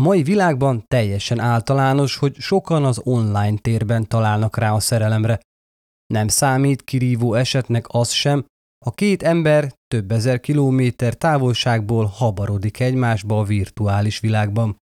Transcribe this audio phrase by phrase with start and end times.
[0.00, 5.40] A mai világban teljesen általános, hogy sokan az online térben találnak rá a szerelemre.
[6.06, 8.44] Nem számít kirívó esetnek az sem,
[8.84, 14.76] ha két ember több ezer kilométer távolságból habarodik egymásba a virtuális világban.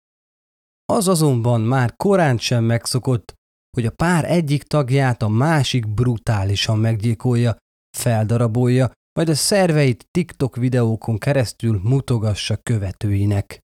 [0.92, 3.34] Az azonban már korán sem megszokott,
[3.76, 7.56] hogy a pár egyik tagját a másik brutálisan meggyilkolja,
[7.96, 13.64] feldarabolja, majd a szerveit TikTok videókon keresztül mutogassa követőinek.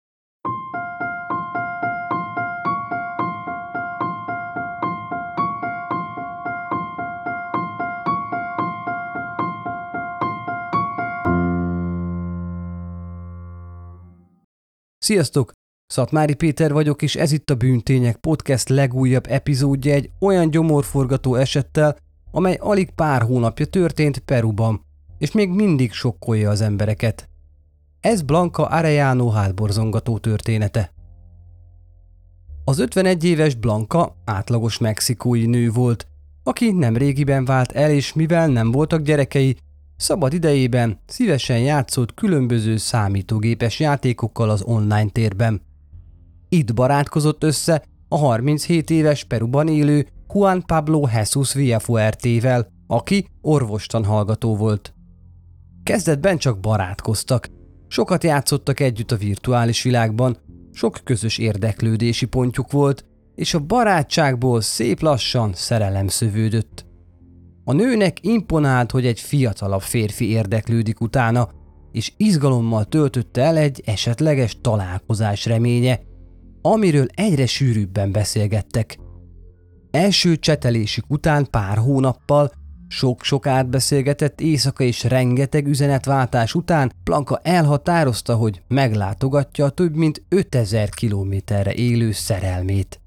[15.10, 15.52] Sziasztok!
[15.86, 21.98] Szatmári Péter vagyok, és ez itt a Bűntények Podcast legújabb epizódja egy olyan gyomorforgató esettel,
[22.32, 24.86] amely alig pár hónapja történt Peruban,
[25.18, 27.30] és még mindig sokkolja az embereket.
[28.00, 30.94] Ez Blanca Arellano hátborzongató története.
[32.64, 36.08] Az 51 éves Blanca átlagos mexikói nő volt,
[36.44, 39.58] aki nem régiben vált el, és mivel nem voltak gyerekei,
[40.00, 45.62] Szabad idejében szívesen játszott különböző számítógépes játékokkal az online térben.
[46.50, 54.56] Itt barátkozott össze a 37 éves Peruban élő Juan Pablo Jesus Villafuertével, aki orvostan hallgató
[54.56, 54.94] volt.
[55.84, 57.50] Kezdetben csak barátkoztak,
[57.88, 60.38] sokat játszottak együtt a virtuális világban,
[60.72, 63.06] sok közös érdeklődési pontjuk volt,
[63.36, 66.89] és a barátságból szép lassan szerelem szövődött.
[67.70, 71.50] A nőnek imponált, hogy egy fiatalabb férfi érdeklődik utána,
[71.92, 76.00] és izgalommal töltötte el egy esetleges találkozás reménye,
[76.62, 79.00] amiről egyre sűrűbben beszélgettek.
[79.92, 82.52] Első csetelésük után pár hónappal,
[82.88, 90.90] sok-sok átbeszélgetett éjszaka és rengeteg üzenetváltás után Planka elhatározta, hogy meglátogatja a több mint 5000
[90.90, 93.02] kilométerre élő szerelmét.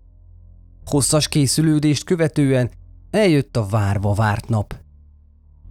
[0.85, 2.71] Hosszas készülődést követően
[3.13, 4.75] Eljött a várva várt nap.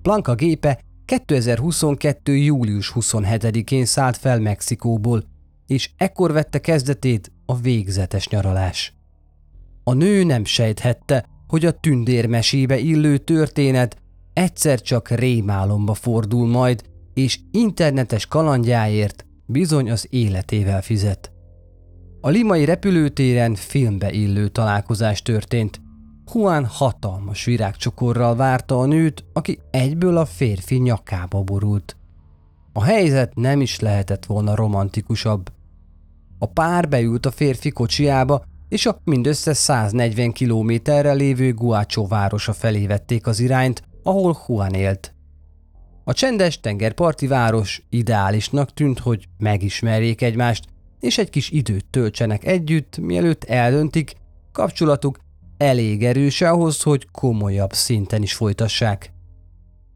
[0.01, 2.35] Planka gépe 2022.
[2.35, 5.23] július 27-én szállt fel Mexikóból,
[5.67, 8.93] és ekkor vette kezdetét a végzetes nyaralás.
[9.83, 13.97] A nő nem sejthette, hogy a tündérmesébe illő történet
[14.33, 16.81] egyszer csak rémálomba fordul majd,
[17.13, 21.31] és internetes kalandjáért bizony az életével fizet.
[22.19, 25.81] A limai repülőtéren filmbe illő találkozás történt,
[26.33, 31.95] Juan hatalmas virágcsokorral várta a nőt, aki egyből a férfi nyakába borult.
[32.73, 35.51] A helyzet nem is lehetett volna romantikusabb.
[36.39, 42.85] A pár beült a férfi kocsiába, és a mindössze 140 kilométerre lévő Guacho városa felé
[42.85, 45.15] vették az irányt, ahol Juan élt.
[46.03, 50.65] A csendes tengerparti város ideálisnak tűnt, hogy megismerjék egymást,
[50.99, 54.13] és egy kis időt töltsenek együtt, mielőtt eldöntik,
[54.51, 55.19] kapcsolatuk
[55.61, 59.13] elég erős ahhoz, hogy komolyabb szinten is folytassák.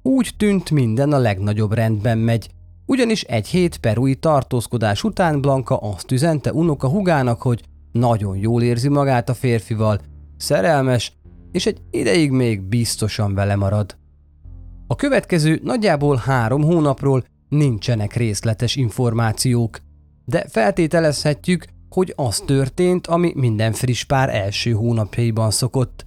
[0.01, 2.49] Úgy tűnt minden a legnagyobb rendben megy,
[2.85, 8.89] ugyanis egy hét perui tartózkodás után Blanka azt üzente unoka hugának, hogy nagyon jól érzi
[8.89, 9.99] magát a férfival,
[10.37, 11.13] szerelmes,
[11.51, 13.97] és egy ideig még biztosan vele marad.
[14.87, 19.79] A következő nagyjából három hónapról nincsenek részletes információk,
[20.25, 21.65] de feltételezhetjük,
[21.95, 26.05] hogy az történt, ami minden friss pár első hónapjaiban szokott.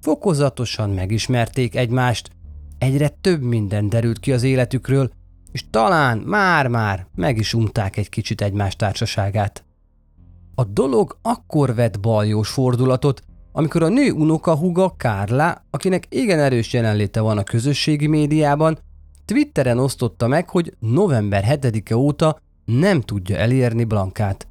[0.00, 2.30] Fokozatosan megismerték egymást,
[2.78, 5.10] egyre több minden derült ki az életükről,
[5.52, 9.64] és talán már-már meg is unták egy kicsit egymás társaságát.
[10.54, 13.22] A dolog akkor vett baljós fordulatot,
[13.52, 18.78] amikor a nő unoka huga Kárla, akinek igen erős jelenléte van a közösségi médiában,
[19.24, 24.49] Twitteren osztotta meg, hogy november 7-e óta nem tudja elérni Blankát.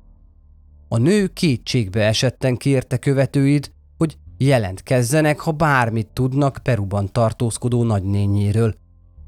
[0.91, 8.75] A nő kétségbe esetten kérte követőid, hogy jelentkezzenek, ha bármit tudnak Peruban tartózkodó nagynényéről.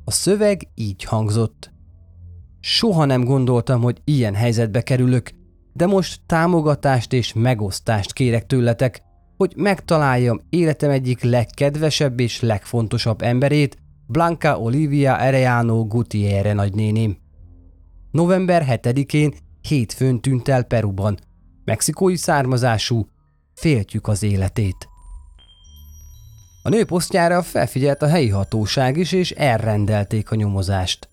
[0.06, 1.72] A szöveg így hangzott.
[2.60, 5.32] Soha nem gondoltam, hogy ilyen helyzetbe kerülök,
[5.74, 9.02] de most támogatást és megosztást kérek tőletek,
[9.38, 17.18] hogy megtaláljam életem egyik legkedvesebb és legfontosabb emberét, Blanca Olivia Arellano Gutierre nagynéném.
[18.12, 21.18] November 7-én hétfőn tűnt el Peruban.
[21.72, 23.08] Mexikói származású,
[23.54, 24.88] féltjük az életét.
[26.64, 31.10] A nő posztjára felfigyelt a helyi hatóság is, és elrendelték a nyomozást.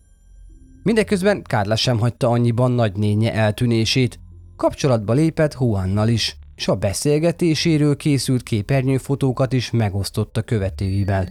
[0.82, 4.18] Mindeközben Kárla sem hagyta annyiban nagynénye eltűnését,
[4.56, 11.28] kapcsolatba lépett Juannal is, és a beszélgetéséről készült képernyőfotókat is megosztotta követőivel.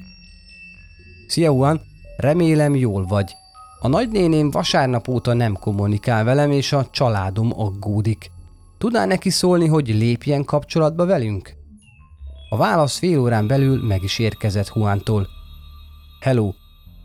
[1.27, 1.81] Szia Juan,
[2.17, 3.35] remélem jól vagy.
[3.79, 8.35] A nagynéném vasárnap óta nem kommunikál velem, és a családom aggódik.
[8.77, 11.53] Tudnál neki szólni, hogy lépjen kapcsolatba velünk?
[12.49, 15.27] A válasz fél órán belül meg is érkezett Juantól.
[16.19, 16.53] Hello,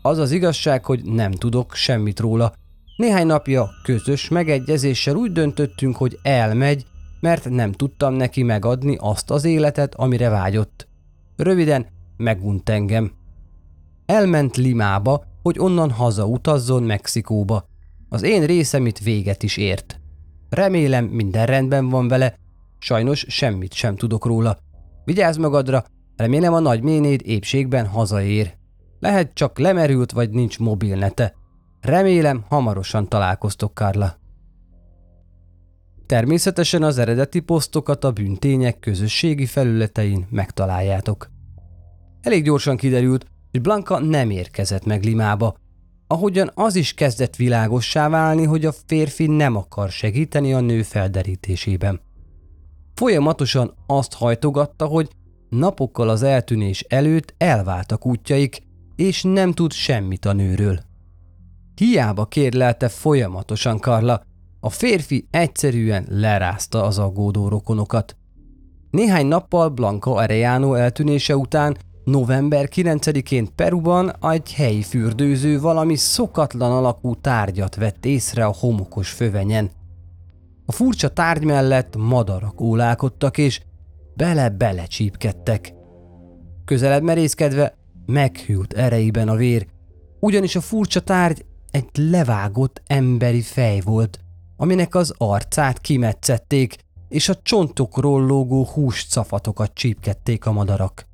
[0.01, 2.53] az az igazság, hogy nem tudok semmit róla.
[2.97, 6.85] Néhány napja közös megegyezéssel úgy döntöttünk, hogy elmegy,
[7.19, 10.87] mert nem tudtam neki megadni azt az életet, amire vágyott.
[11.35, 11.85] Röviden
[12.17, 13.11] megunt engem.
[14.05, 17.65] Elment Limába, hogy onnan hazautazzon Mexikóba.
[18.09, 19.99] Az én részem itt véget is ért.
[20.53, 22.35] Remélem minden rendben van vele,
[22.79, 24.57] sajnos semmit sem tudok róla.
[25.05, 25.85] Vigyázz magadra,
[26.15, 28.57] remélem a nagy ménéd épségben hazaér.
[28.99, 31.33] Lehet csak lemerült vagy nincs mobilnete.
[31.81, 34.17] Remélem hamarosan találkoztok, Karla.
[36.05, 41.29] Természetesen az eredeti posztokat a bűntények közösségi felületein megtaláljátok.
[42.21, 45.55] Elég gyorsan kiderült, hogy Blanka nem érkezett meg Limába,
[46.13, 52.01] ahogyan az is kezdett világossá válni, hogy a férfi nem akar segíteni a nő felderítésében.
[52.93, 55.09] Folyamatosan azt hajtogatta, hogy
[55.49, 58.61] napokkal az eltűnés előtt elváltak útjaik,
[58.95, 60.79] és nem tud semmit a nőről.
[61.75, 64.21] Hiába kérlelte folyamatosan Karla,
[64.59, 68.17] a férfi egyszerűen lerázta az aggódó rokonokat.
[68.89, 77.15] Néhány nappal Blanca Arellano eltűnése után november 9-én Peruban egy helyi fürdőző valami szokatlan alakú
[77.15, 79.71] tárgyat vett észre a homokos fövenyen.
[80.65, 83.61] A furcsa tárgy mellett madarak ólálkodtak és
[84.15, 85.73] bele-bele csípkedtek.
[86.65, 89.67] Közelebb merészkedve meghűlt erejében a vér,
[90.19, 94.19] ugyanis a furcsa tárgy egy levágott emberi fej volt,
[94.57, 96.75] aminek az arcát kimetszették,
[97.09, 101.11] és a csontokról lógó húscafatokat csípkedték a madarak.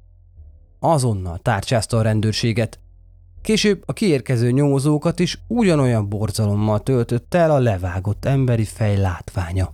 [0.79, 2.79] Azonnal tárcsázta a rendőrséget.
[3.41, 9.73] Később a kiérkező nyomozókat is ugyanolyan borzalommal töltött el a levágott emberi fej látványa.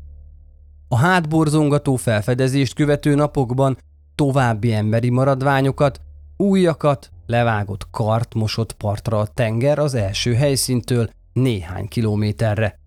[0.87, 3.77] A hátborzongató felfedezést követő napokban
[4.15, 6.01] további emberi maradványokat,
[6.37, 12.79] újakat, levágott kart mosott partra a tenger az első helyszíntől néhány kilométerre.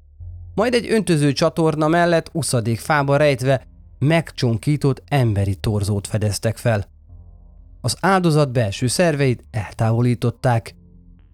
[0.55, 3.67] Majd egy öntöző csatorna mellett uszadék fába rejtve
[3.99, 6.85] megcsonkított emberi torzót fedeztek fel.
[7.81, 10.75] Az áldozat belső szerveit eltávolították,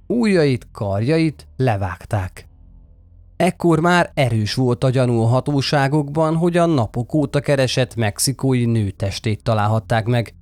[0.07, 2.49] ujjait, karjait levágták.
[3.37, 8.91] Ekkor már erős volt a gyanú a hatóságokban, hogy a napok óta keresett mexikói nő
[8.91, 10.35] testét találhatták meg.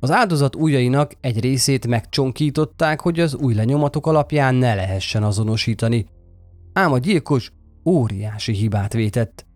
[0.00, 6.06] Az áldozat ujjainak egy részét megcsonkították, hogy az új lenyomatok alapján ne lehessen azonosítani.
[6.72, 7.52] Ám a gyilkos
[7.84, 9.46] óriási hibát vétett.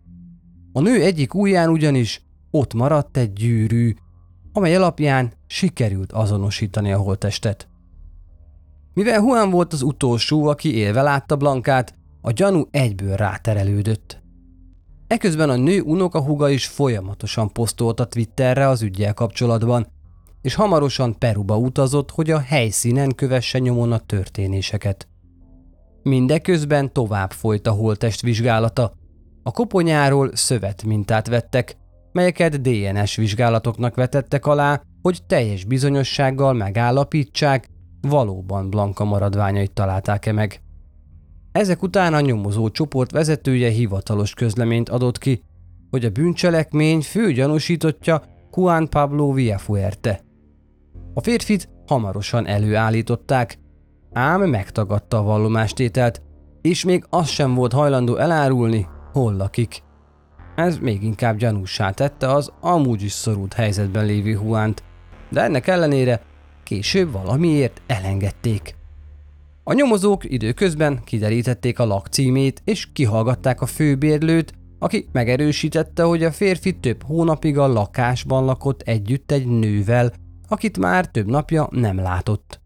[0.71, 2.21] A nő egyik ujján ugyanis
[2.51, 3.93] ott maradt egy gyűrű,
[4.53, 7.67] amely alapján sikerült azonosítani a holttestet.
[8.93, 14.21] Mivel Juan volt az utolsó, aki élve látta Blankát, a gyanú egyből ráterelődött.
[15.07, 19.87] Eközben a nő unokahuga is folyamatosan posztolt a Twitterre az ügyel kapcsolatban,
[20.41, 25.07] és hamarosan Peruba utazott, hogy a helyszínen kövesse nyomon a történéseket.
[26.03, 28.93] Mindeközben tovább folyt a holtest vizsgálata.
[29.43, 31.77] A koponyáról szövet mintát vettek,
[32.13, 37.67] melyeket DNS vizsgálatoknak vetettek alá, hogy teljes bizonyossággal megállapítsák,
[38.01, 40.61] valóban Blanka maradványait találták-e meg.
[41.51, 45.41] Ezek után a nyomozó csoport vezetője hivatalos közleményt adott ki,
[45.89, 48.23] hogy a bűncselekmény fő gyanúsítottja
[48.55, 50.21] Juan Pablo Villafuerte.
[51.13, 53.59] A férfit hamarosan előállították,
[54.13, 56.21] ám megtagadta a vallomástételt,
[56.61, 59.83] és még az sem volt hajlandó elárulni, hol lakik.
[60.55, 64.83] Ez még inkább gyanúsá tette az amúgy is szorult helyzetben lévő Huánt,
[65.29, 66.21] de ennek ellenére
[66.63, 68.75] később valamiért elengedték.
[69.63, 76.79] A nyomozók időközben kiderítették a lakcímét és kihallgatták a főbérlőt, aki megerősítette, hogy a férfi
[76.79, 80.13] több hónapig a lakásban lakott együtt egy nővel,
[80.47, 82.61] akit már több napja nem látott.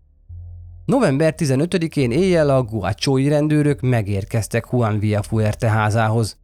[0.86, 6.38] November 15-én éjjel a guachói rendőrök megérkeztek Juan Villafuerte házához.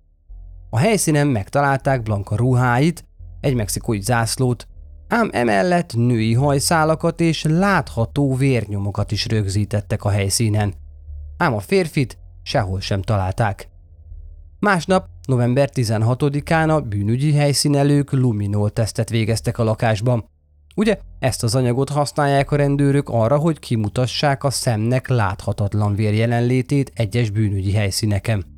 [0.73, 3.05] A helyszínen megtalálták Blanca ruháit,
[3.39, 4.67] egy mexikói zászlót,
[5.07, 10.73] ám emellett női hajszálakat és látható vérnyomokat is rögzítettek a helyszínen.
[11.37, 13.69] Ám a férfit sehol sem találták.
[14.59, 20.25] Másnap, november 16-án a bűnügyi helyszínelők luminol tesztet végeztek a lakásban.
[20.75, 26.91] Ugye ezt az anyagot használják a rendőrök arra, hogy kimutassák a szemnek láthatatlan vér jelenlétét
[26.95, 28.52] egyes bűnügyi helyszíneken.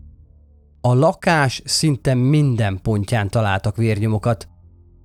[0.86, 4.48] A lakás szinte minden pontján találtak vérnyomokat.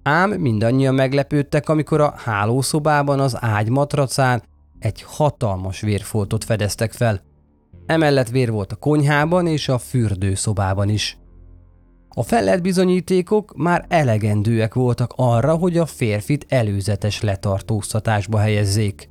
[0.03, 4.43] Ám mindannyian meglepődtek, amikor a hálószobában az ágy matracán
[4.79, 7.23] egy hatalmas vérfoltot fedeztek fel.
[7.87, 11.19] Emellett vér volt a konyhában és a fürdőszobában is.
[12.09, 19.11] A felett bizonyítékok már elegendőek voltak arra, hogy a férfit előzetes letartóztatásba helyezzék.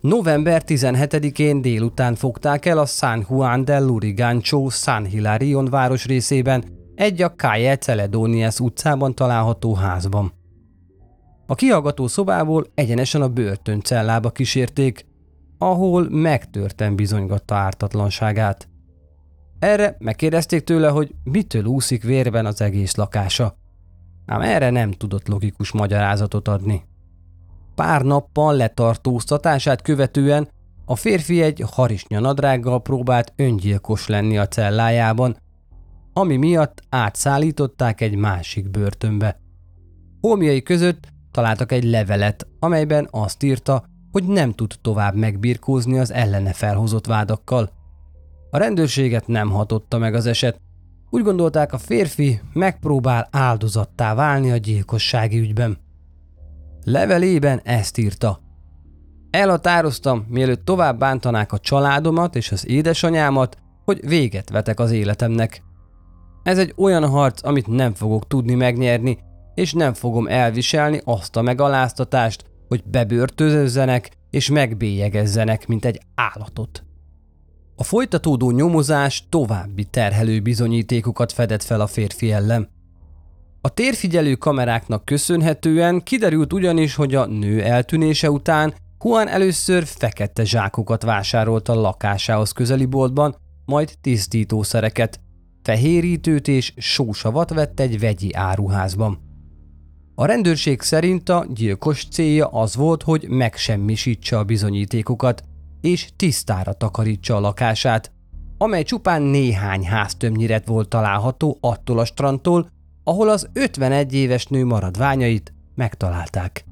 [0.00, 6.64] November 17-én délután fogták el a San Juan del Lurigancho San Hilarion városrészében,
[6.94, 10.32] egy a Calle Celedonias utcában található házban.
[11.46, 15.06] A kihallgató szobából egyenesen a börtöncellába kísérték,
[15.58, 18.68] ahol megtörten bizonygatta ártatlanságát.
[19.58, 23.56] Erre megkérdezték tőle, hogy mitől úszik vérben az egész lakása.
[24.26, 26.88] Ám erre nem tudott logikus magyarázatot adni.
[27.80, 30.48] Pár nappal letartóztatását követően
[30.84, 35.36] a férfi egy harisnya nadrággal próbált öngyilkos lenni a cellájában,
[36.12, 39.40] ami miatt átszállították egy másik börtönbe.
[40.20, 46.52] Holmiai között találtak egy levelet, amelyben azt írta, hogy nem tud tovább megbirkózni az ellene
[46.52, 47.70] felhozott vádakkal.
[48.50, 50.60] A rendőrséget nem hatotta meg az eset.
[51.10, 55.88] Úgy gondolták, a férfi megpróbál áldozattá válni a gyilkossági ügyben.
[56.84, 58.40] Levelében ezt írta.
[59.30, 65.62] Elhatároztam, mielőtt tovább bántanák a családomat és az édesanyámat, hogy véget vetek az életemnek.
[66.42, 69.18] Ez egy olyan harc, amit nem fogok tudni megnyerni,
[69.54, 76.84] és nem fogom elviselni azt a megaláztatást, hogy bebörtözözzenek és megbélyegezzenek, mint egy állatot.
[77.76, 82.68] A folytatódó nyomozás további terhelő bizonyítékokat fedett fel a férfi ellen.
[83.62, 88.74] A térfigyelő kameráknak köszönhetően kiderült ugyanis, hogy a nő eltűnése után
[89.04, 95.20] Juan először fekete zsákokat vásárolt a lakásához közeli boltban, majd tisztítószereket,
[95.62, 99.18] fehérítőt és sósavat vett egy vegyi áruházban.
[100.14, 105.42] A rendőrség szerint a gyilkos célja az volt, hogy megsemmisítse a bizonyítékokat,
[105.80, 108.12] és tisztára takarítsa a lakását,
[108.58, 112.70] amely csupán néhány háztömnyiret volt található attól a strandtól,
[113.10, 116.64] ahol az 51 éves nő maradványait megtalálták.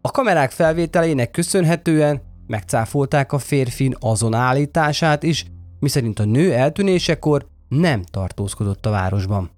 [0.00, 5.44] A kamerák felvételének köszönhetően megcáfolták a férfin azon állítását is,
[5.80, 9.50] miszerint a nő eltűnésekor nem tartózkodott a városban.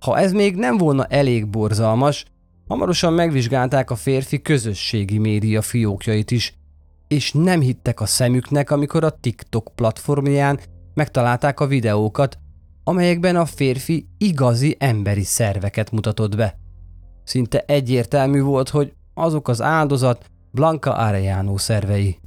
[0.00, 2.24] Ha ez még nem volna elég borzalmas,
[2.68, 6.54] hamarosan megvizsgálták a férfi közösségi média fiókjait is,
[7.08, 10.60] és nem hittek a szemüknek, amikor a TikTok platformján
[10.94, 12.38] megtalálták a videókat,
[12.84, 16.58] amelyekben a férfi igazi emberi szerveket mutatott be.
[17.24, 22.18] Szinte egyértelmű volt, hogy azok az áldozat Blanca Arellano szervei.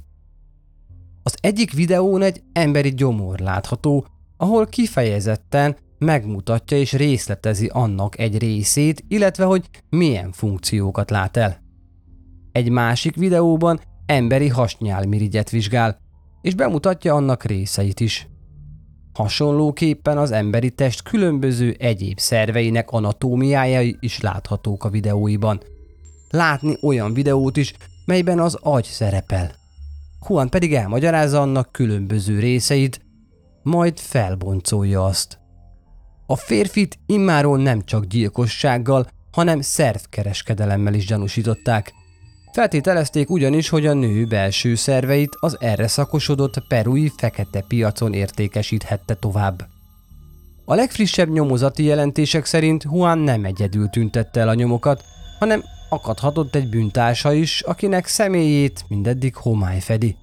[1.22, 4.06] Az egyik videón egy emberi gyomor látható,
[4.36, 11.62] ahol kifejezetten megmutatja és részletezi annak egy részét, illetve hogy milyen funkciókat lát el.
[12.52, 15.98] Egy másik videóban emberi hasnyálmirigyet vizsgál,
[16.42, 18.28] és bemutatja annak részeit is.
[19.14, 25.60] Hasonlóképpen az emberi test különböző egyéb szerveinek anatómiájai is láthatók a videóiban.
[26.30, 29.54] Látni olyan videót is, melyben az agy szerepel.
[30.28, 33.00] Juan pedig elmagyarázza annak különböző részeit,
[33.62, 35.38] majd felboncolja azt.
[36.26, 41.92] A férfit immáról nem csak gyilkossággal, hanem szervkereskedelemmel is gyanúsították.
[42.54, 49.66] Feltételezték ugyanis, hogy a nő belső szerveit az erre szakosodott perui fekete piacon értékesíthette tovább.
[50.64, 55.04] A legfrissebb nyomozati jelentések szerint Juan nem egyedül tüntette el a nyomokat,
[55.38, 60.16] hanem akadhatott egy bűntársa is, akinek személyét mindeddig homály fedi.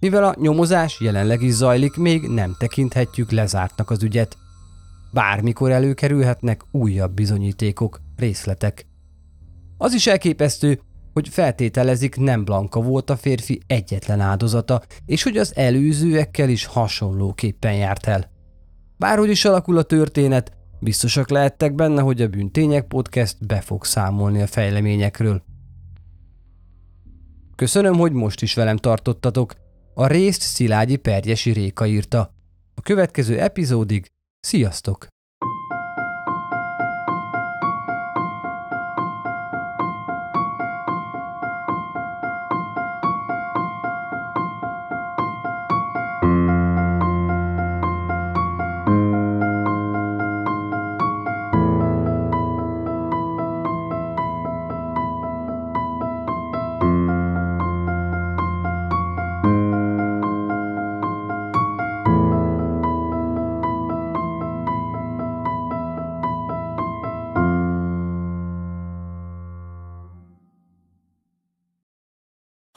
[0.00, 4.36] Mivel a nyomozás jelenleg is zajlik, még nem tekinthetjük lezártnak az ügyet
[5.12, 8.86] bármikor előkerülhetnek újabb bizonyítékok, részletek.
[9.78, 10.80] Az is elképesztő,
[11.14, 17.74] hogy feltételezik nem Blanka volt a férfi egyetlen áldozata, és hogy az előzőekkel is hasonlóképpen
[17.74, 18.30] járt el.
[18.96, 24.42] Bárhogy is alakul a történet, biztosak lehettek benne, hogy a Bűntények Podcast be fog számolni
[24.42, 25.42] a fejleményekről.
[27.56, 29.54] Köszönöm, hogy most is velem tartottatok.
[29.94, 32.34] A részt Szilágyi Pergyesi Réka írta.
[32.74, 35.13] A következő epizódig Sziasztok!